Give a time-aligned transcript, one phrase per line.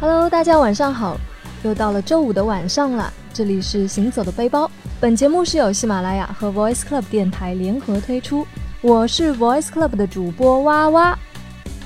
[0.00, 1.16] Hello，大家晚上好，
[1.62, 4.70] 又到了周五的晚上了，这里是行走的背包。
[5.00, 8.46] 本节目是由喜马拉雅和 Voice Club 电台联合推出，
[8.80, 11.18] 我是 Voice Club 的主播哇哇，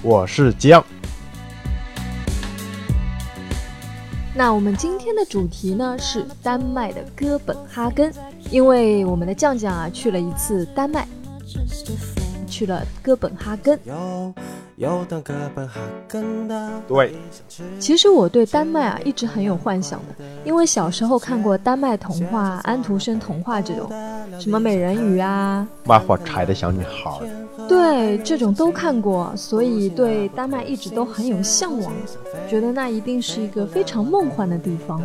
[0.02, 0.84] 我是江。
[4.36, 8.12] 那我们今天的主题呢是丹麦的哥本哈根，
[8.50, 11.06] 因为我们的酱酱啊去了一次丹麦，
[12.55, 13.77] 去了哥本哈根。
[16.87, 17.13] 对，
[17.80, 23.91] 其实我对丹麦啊一直很有幻想的，因为小时候看过丹麦童话、安徒生童话这种，
[24.39, 27.11] 什么美人鱼啊、卖火柴的小女孩，
[27.69, 31.93] 对，这种都看过，所以对丹麦一直都很有向往，
[32.49, 35.02] 觉得那一定是一个非常梦幻的地方。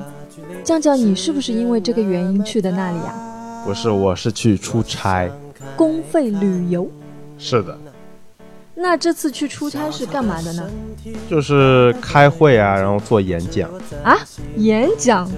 [0.64, 3.64] 酱酱，你是不是因为这个原因去的那里啊？
[3.66, 5.28] 不是，我是去出差，
[5.76, 6.88] 公费旅游。
[7.40, 7.76] 是的。
[8.82, 10.64] 那这次去出差是干嘛的呢？
[11.30, 13.70] 就是开会啊，然后做演讲
[14.06, 14.18] 啊。
[14.56, 15.30] 演讲？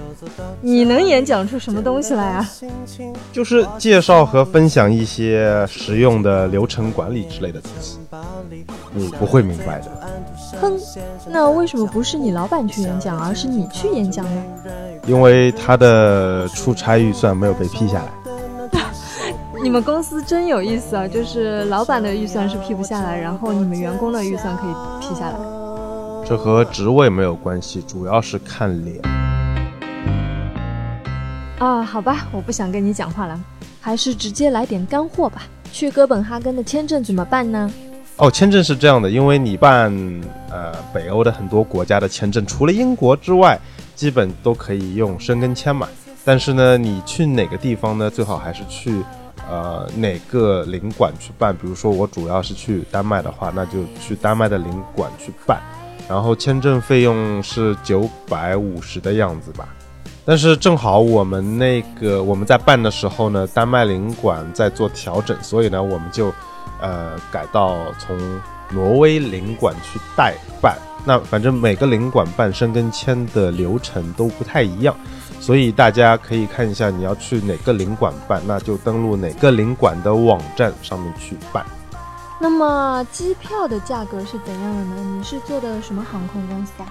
[0.62, 2.48] 你能演讲出什么东西来啊？
[3.34, 7.98] 就是介绍和分享一些实用的流程管理之类的东西。
[8.94, 9.92] 你不会明白的。
[10.62, 10.80] 哼，
[11.28, 14.44] 那为什么不是你老板去演讲，而是你去演讲呢？
[15.08, 18.12] 因为他的出差预算没有被批下来。
[19.64, 21.08] 你们公司真有意思啊！
[21.08, 25.36] 就是老板的预算是批不下来，然后你们员工的预算可以批下来。
[26.26, 29.00] 这和职位没有关系，主要是看脸。
[31.59, 33.40] 啊，好吧，我不想跟你讲话了，
[33.80, 35.44] 还是直接来点干货吧。
[35.72, 37.72] 去哥本哈根的签证怎么办呢？
[38.18, 39.94] 哦，签证是这样的，因为你办
[40.50, 43.59] 呃北欧的很多国家的签证，除了英国之外，
[43.96, 45.88] 基本都可以用申根签嘛。
[46.25, 48.09] 但是呢，你去哪个地方呢？
[48.09, 49.03] 最好还是去。
[49.52, 51.53] 呃，哪个领馆去办？
[51.53, 55.61] 比如说我主要是去丹麦的话，那就去丹麦的领馆去办。
[56.07, 59.67] 然后签证费用是九百五十的样子吧。
[60.23, 66.31] 但是正好我们那个我们在办的时候呢，丹麦领馆在做调整，所以呢，我们就
[66.79, 68.17] 呃改到从
[68.69, 70.78] 挪威领馆去代办。
[71.03, 74.95] 那反正每个领馆办申根签的流程都不太一样。
[75.41, 81.66] 所以大家可以看一下你要去哪个领馆办，那就登录哪个领馆的网站上面去办。
[82.40, 85.18] 那么机票的价格是怎样的呢？
[85.18, 86.85] 你是坐的什么航空公司啊？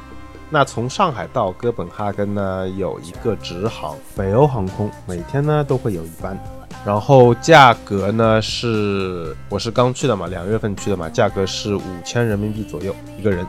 [0.51, 6.37] 那从上海到哥本哈根呢，有一个直航北欧航空，每天呢都会有一班。
[6.85, 13.47] 然后价格呢是，我是刚去的嘛，两月份去的嘛，价格是五千人民币左右一个人。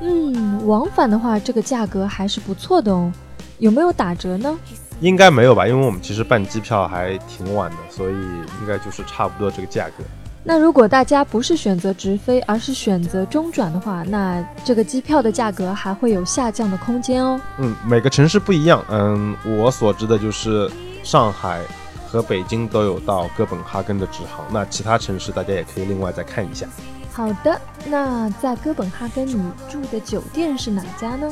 [0.00, 3.12] 嗯，往返的话，这个价格还是不错的哦。
[3.60, 4.58] 有没有打折呢？
[5.00, 10.04] 应该没有吧，因为我们其实办机票还挺晚的，所以应该就是差不多这个价格。
[10.42, 17.38] 那如果大家不是选择直飞，而是选择中转的话，那这个机票的价格还会有下降的空间哦。
[17.58, 18.82] 嗯，每个城市不一样。
[18.88, 20.70] 嗯，我所知的就是
[21.02, 21.60] 上海
[22.06, 26.66] 和北京都有到哥本哈根的直航，那其他城市大家也可以另外再看一下。
[27.12, 31.30] 好的，那在哥本哈根你住的酒店是哪家呢？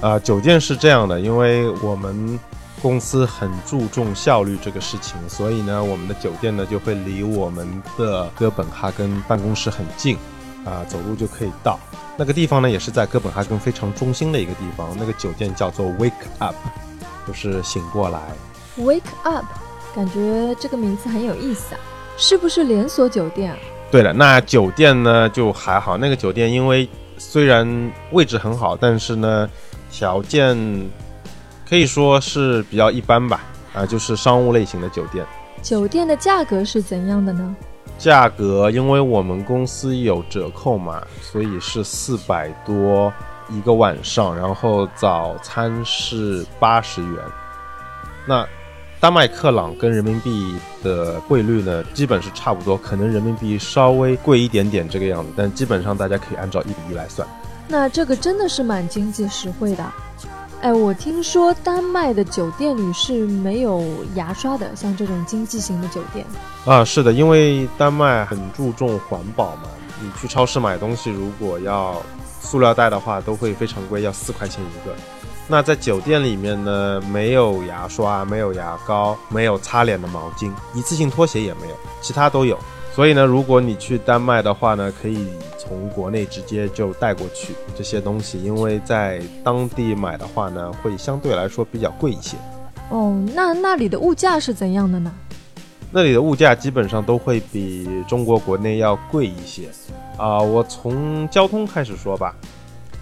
[0.00, 2.38] 啊，酒店是这样的，因为我们
[2.82, 10.18] 公司很注重效率这个事情，所以呢，我们的酒店呢就会离我们的哥本哈根办公室很近，
[10.66, 11.80] 啊，走路就可以到。
[12.18, 14.94] 那个地方呢，也是在哥本哈根非常中心的一个地方。
[14.98, 16.54] 那个酒店叫做 Wake Up，
[17.26, 18.20] 就是醒过来。
[18.78, 19.46] Wake Up，
[19.94, 21.80] 感觉这个名字很有意思啊，
[22.18, 23.58] 是不是连锁酒店啊？
[23.90, 26.86] 对了，那酒店呢就还好，那个酒店因为
[27.16, 27.66] 虽然
[28.12, 29.48] 位置很好，但是呢。
[29.90, 30.56] 条件
[31.68, 33.40] 可以说是比较一般吧，
[33.74, 35.24] 啊，就是商务类型的酒店。
[35.62, 37.56] 酒店的价格是怎样的呢？
[37.98, 43.12] 价格，因为我们公司有折扣嘛，所以是四百多
[43.48, 47.12] 一个晚上，然后早餐是八十元。
[48.28, 48.46] 那
[49.00, 57.26] 丹麦克朗跟人民币的汇率呢，基本是差不多，可能人民币稍微贵一点点这个样子，但基本上大家可以按照一比一来算。
[57.68, 59.84] 那这个真的是蛮经济实惠的，
[60.62, 63.84] 哎，我听说丹麦的酒店里是没有
[64.14, 66.24] 牙刷的，像这种经济型的酒店。
[66.64, 69.62] 啊，是的，因为丹麦很注重环保嘛，
[70.00, 72.00] 你去超市买东西，如果要
[72.40, 74.94] 塑料袋的话，都会非常贵，要四块钱一个。
[75.48, 82.58] 那在酒店里面呢，没有牙刷，没有牙膏，没有擦脸的毛巾，一次性拖鞋也没有，其他都有。
[82.96, 85.26] 所以呢，如果你去丹麦的话呢，可以
[85.58, 92.38] 从国内直接就带过去这些东西，因为在当地买的话呢，会相对来说比较贵一些。
[92.88, 95.12] 哦，那那里的物价是怎样的呢？
[95.90, 99.68] 那里的物价基本上都会比中国国内要贵一些。
[100.16, 102.34] 啊，我从交通开始说吧，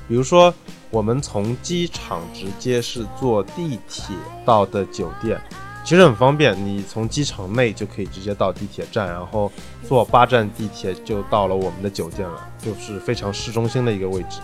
[0.09, 0.53] 比如说
[0.91, 5.41] 我们从机场直接是坐地铁到的酒店。
[5.85, 9.53] 其实很方便，你从机场内就可以直接到地铁站，然后
[9.87, 14.41] 坐八站地铁就到了我们的酒店了，就是非常市中心的一个位置。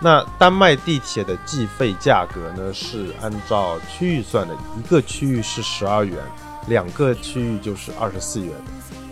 [0.00, 6.16] 那丹麦地铁的计费价格呢，是按照区域算的，一个区域是十二元，
[6.68, 8.52] 两个区域就是二十四元。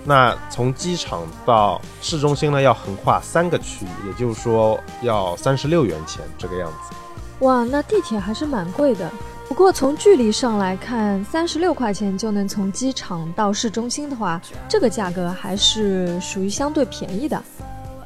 [0.05, 6.95] 那从机场到市中心呢，要横跨三个区域，也就是说要三十六元钱这个样子。
[7.41, 9.11] 哇，那地铁还是蛮贵的。
[9.53, 17.39] 不过从距离上来看，三十六块钱就能从机场到市中心的话，这个价格还是属于相对便宜的。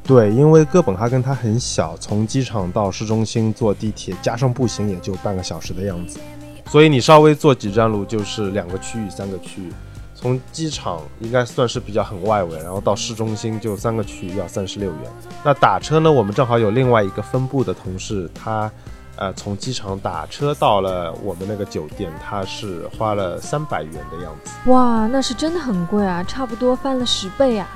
[0.03, 6.19] 对，因为哥本哈根它很小，从机场到市中心坐地铁加上步行也就半个小时的样子，
[6.69, 9.71] 所以你稍微坐几站路就是两个区域、三个区域。
[10.13, 15.01] 从机场应该算是比较很外围，然后到市中心就三个区域要三十六元。
[15.45, 16.11] 那打车呢？
[16.11, 18.69] 我们正好有另外一个分部的同事，他。
[19.17, 24.51] 呃，从机场打车到了我们那个酒店，它是花了三百元的样子。
[24.71, 27.67] 哇，那是真的很贵啊，差不多翻了十倍啊。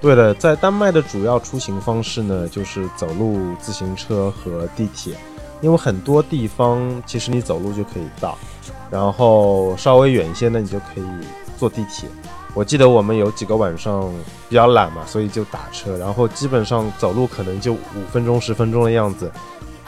[0.00, 5.16] 对的，在丹麦的主要出行方式呢，就是走路、自行车和地铁。
[5.60, 8.38] 因为很多地方其实你走路就可以到，
[8.90, 11.04] 然后稍微远一些呢，你就可以
[11.56, 12.08] 坐地铁。
[12.54, 14.08] 我记得我们有几个晚上
[14.48, 19.32] 比较懒嘛，所以就打车，然后基本上走路可能就五分钟、十分钟的样子。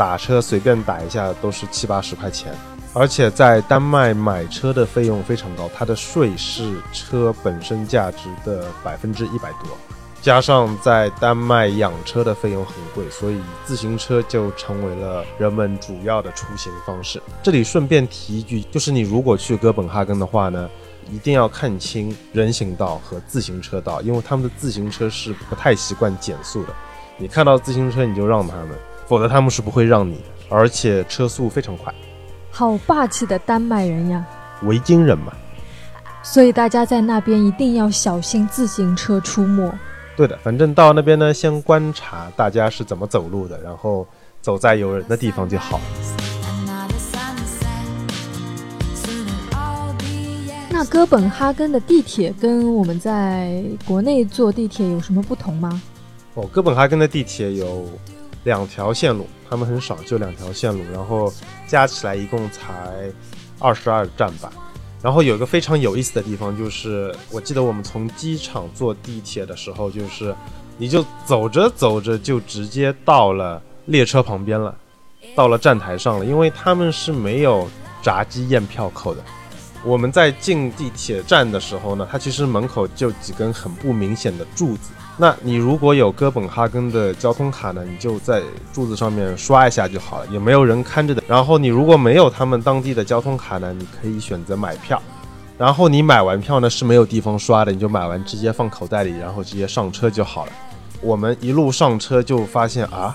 [0.00, 2.54] 打车随便打一下都是七八十块钱，
[2.94, 9.76] 而且在丹麦买车的费用非常高，它的税是车本身价值的百分之一百多，
[10.22, 17.22] 加上在丹麦养车的费用很贵，所以自行车就成为了人们主要的出行方式。
[17.42, 20.66] 这里顺便提一句，就是你如果去哥本哈根的话呢，
[21.10, 26.72] 一定要看清人行道和自行车道，因为他们的自行车是不太习惯减速的，
[27.18, 28.70] 你看到自行车你就让他们。
[29.10, 31.92] 否则他们是不会让你的，而且车速非常快。
[32.48, 34.24] 好霸气的丹麦人呀！
[34.62, 35.32] 维京人嘛。
[36.22, 39.68] 所以大家在那边一定要小心自行车出没。
[40.16, 44.06] 对的，反正到那边呢，先观察大家是怎么走路的，然后
[44.40, 45.80] 走在有人的地方就好。
[50.70, 55.82] 那哥本哈根的地铁跟我们在国内坐地铁有什么不同吗？
[56.34, 57.88] 哦，哥本哈根的地铁有。
[58.44, 61.32] 两条线路，他们很少，就两条线路，然后
[61.66, 63.10] 加起来一共才
[63.58, 64.52] 二十二站吧。
[65.02, 70.34] 然后有一个非常有意思的地方，就是我记得我们从机场坐地铁的时候，就是
[70.76, 74.76] 你就走着走着就直接到了列车旁边了，
[75.34, 77.66] 到了站台上了，因为他们是没有
[78.02, 79.22] 闸机验票口的。
[79.82, 84.90] 我们在进地铁站的时候呢，它其实门口就几根很不明显的柱子。
[85.20, 88.40] 那你如果有哥本哈根的交通卡呢，你就在
[88.72, 91.22] 柱子上面刷一下就好了，也没有人看着的。
[91.28, 94.98] 然后你如果没有他们当地的交通卡呢，你可以选择买票。
[95.58, 100.52] 然后你买完票呢是没有地方刷的，你就买完直接放口袋里，然后直接上车就好了。
[101.02, 103.14] 我们一路上车就发现啊，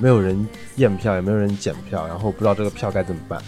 [0.00, 3.40] 没有人验票，也没有人检票，然后不知道这个票该怎么办。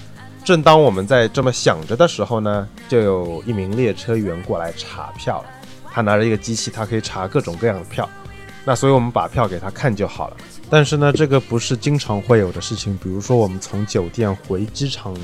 [0.44, 5.57] 正当我们在这么想着的时候呢，就有一名列车员过来查票了。
[5.92, 8.08] 他拿着一个机器，他可以查各种各样的票，
[8.64, 10.36] 那所以我们把票给他看就好了。
[10.70, 12.96] 但是呢，这个不是经常会有的事情。
[13.02, 15.16] 比如说，我们从酒店回机场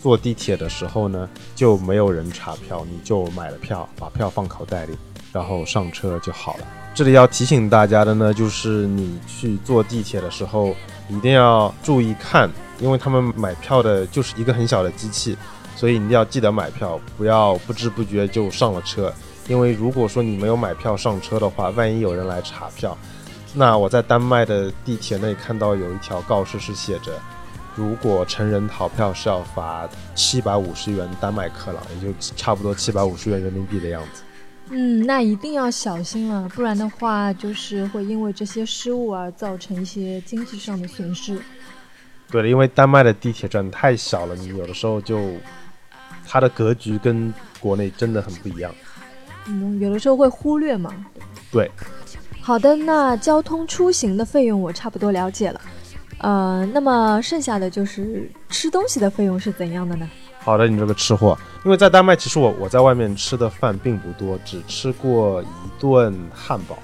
[0.00, 4.98] 坐地铁的时候呢，就没有人查票，你就买了票，把票放口袋里，
[5.32, 6.66] 然后上车就好了。
[6.94, 10.74] 这里要提醒大家的呢，就是你去坐地铁的时候
[11.08, 12.50] 一定要注意看，
[12.80, 15.36] 因为他们买票的就是一个很小的机器，
[15.76, 19.14] 所以你要记得买票，不要不知不觉就上了车。
[19.48, 22.96] 因为如果说你没有买票上车的话，万一有人来查票，
[23.54, 27.18] 那我在丹麦的地铁内看到有一条告示是写着，
[27.74, 34.22] 如果成人逃票是要罚七百五十元丹麦克朗，也就差不多七百五十元人民币的样子。
[34.70, 41.40] 嗯，那一定要小心了，不然的话就是会因为这些失误而造成一些经济上的损失。
[42.30, 45.32] 对了，因为丹麦的地铁站太小了，你有的时候就
[46.26, 48.70] 它的格局跟国内真的很不一样。
[49.48, 50.94] 嗯，有的时候会忽略嘛。
[51.50, 51.70] 对。
[52.40, 55.60] 好的，那交通出行的费用我差不多了解了。
[56.18, 60.08] 呃，那么剩下的就是吃东西的费用是怎样的呢？
[60.40, 65.46] 好的，你这个吃货，因为在丹麦，其实我我在外面吃的饭并不多，只吃过一
[65.78, 66.78] 顿汉堡，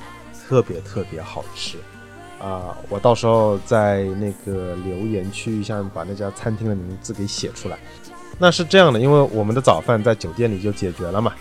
[0.46, 1.78] 特别特别好吃。
[2.38, 7.78] 啊，我到时候在那个留言区下面把那家餐厅的名字给写出来。
[8.38, 11.32] 那是这样的，因为我们的早饭在酒店里就解决了嘛。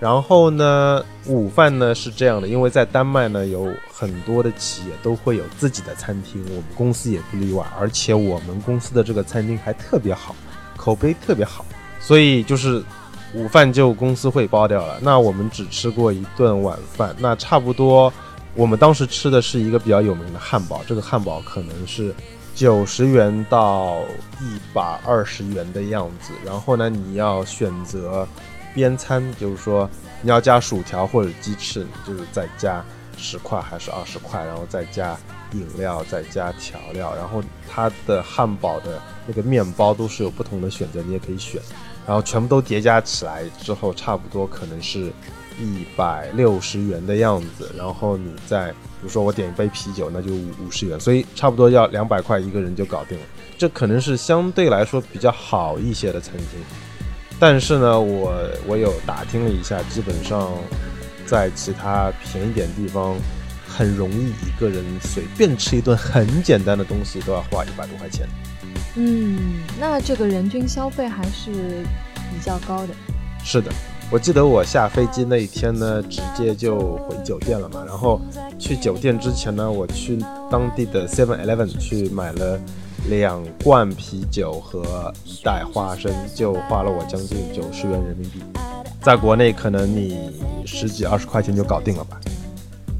[0.00, 10.36] 然后呢，午饭呢是这样的，因为在丹麦呢有很多的企业都会有自己的餐厅，我们公司也不例外，而且我们公司的这个餐厅还特别好，
[10.76, 11.66] 口碑特别好，
[11.98, 12.80] 所以就是
[13.34, 14.98] 午饭就公司会包掉了。
[15.02, 18.12] 那我们只吃过一顿晚饭，那差不多
[18.54, 22.14] 我们当时吃的是一个比较有名的汉堡，这个汉堡可能是
[22.54, 23.98] 九十元到
[24.40, 26.32] 一百二十元的样子。
[26.46, 28.24] 然后呢，你要选择。
[28.78, 29.90] 边餐就是说，
[30.22, 32.84] 你要加薯条或者鸡翅，你就是再加
[33.16, 35.16] 十块还是二十块，然后再加
[35.52, 41.60] 饮料，再加调料，然后它的汉堡的那个面包都是有不同的选择，你也可以选，
[42.06, 45.10] 然后全部都叠加起来之后，差不多可能是
[45.58, 53.24] 一百六十元的样子，然后你再比如说我点一杯啤酒，那就五十元，所以差不多要两百块一个人就搞定了，
[53.58, 56.60] 这可能是相对来说比较好一些的餐厅。
[57.40, 58.34] 但是呢，我
[58.66, 60.50] 我有打听了一下，基本上
[61.24, 63.14] 在其他便宜点地方，
[63.64, 68.26] 很容易一个人随便吃一顿很简单的东西都要花一百多块钱。
[68.96, 72.94] 嗯，那这个人均消费还是比较高的。
[73.44, 73.70] 是的，
[74.10, 77.84] 我记得我下飞机那一天呢，直接就回酒店了嘛。
[77.86, 78.20] 然后
[78.58, 80.18] 去酒店之前呢，我去
[80.50, 82.60] 当地的 Seven Eleven 去买了。
[83.08, 88.40] 两罐啤酒和一袋花生就花了我将近九十元人民币，
[89.00, 90.30] 在国内可能你
[90.66, 92.20] 十几二十块钱就搞定了吧？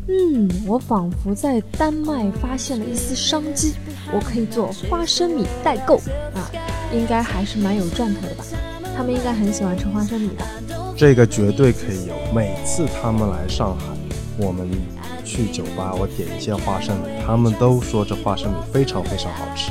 [0.08, 3.74] 嗯，我仿佛在丹麦发现了一丝商机，
[4.10, 5.96] 我可以做花生米代购
[6.34, 6.48] 啊，
[6.94, 8.44] 应该还是蛮有赚头的吧？
[8.96, 10.46] 他们应该很喜欢吃花生米吧。
[10.96, 13.84] 这个绝对可以有，每次他们来上海，
[14.38, 14.66] 我们
[15.26, 19.70] 去酒吧，我点一些花生米，他们都说这花生米非常非常好吃。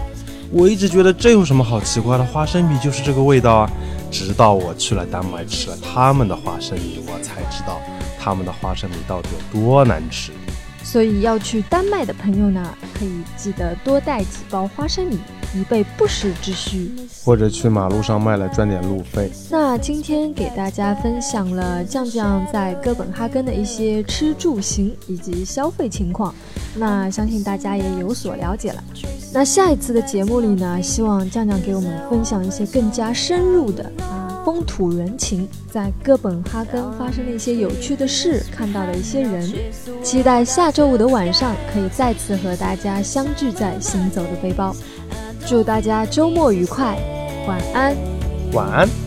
[0.52, 3.72] 我一直觉得这有什么好奇怪的，花生米就是这个味道啊！
[4.10, 7.82] 直到我去了丹麦吃了他们的花生米，我才知道
[8.18, 10.32] 他们的花生米到底有多难吃。
[10.84, 15.20] 所以要去丹麦的朋友呢，可以记得多带几包花生米，
[15.54, 16.90] 以备不时之需。
[17.26, 19.30] 或者去马路上卖了赚点路费。
[19.52, 26.34] 那今天给大家分享了酱酱在哥本哈根的一些吃住行以及消费情况，
[26.74, 28.82] 那相信大家也有所了解了。
[29.34, 39.52] 那下一次的节目里呢，希望酱酱给我们分享一些更加深入的啊风土人情，在哥本哈根发生的一些有趣的事，看到的一些人。
[40.02, 44.76] 期待下周五的晚上可以再次和大家相聚在行走的背包。
[45.46, 46.98] 祝大家周末愉快，
[47.48, 47.96] 晚安，
[48.54, 49.07] 晚安。